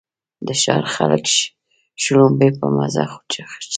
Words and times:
د 0.47 0.49
ښار 0.61 0.83
خلک 0.95 1.23
شړومبې 2.03 2.49
په 2.59 2.67
مزه 2.75 3.03
څښي. 3.31 3.61